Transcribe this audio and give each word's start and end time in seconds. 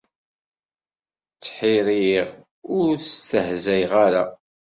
Ttḥiriɣ, 1.33 2.29
ur 2.77 2.89
stehzayeɣ 2.99 3.93
ara. 4.05 4.23